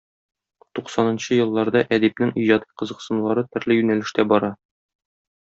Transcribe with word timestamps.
Туксанынчы 0.77 1.37
елларда 1.39 1.83
әдипнең 1.97 2.31
иҗади 2.45 2.67
кызыксынулары 2.83 3.45
төрле 3.53 3.79
юнәлештә 3.83 4.27
бара. 4.35 4.53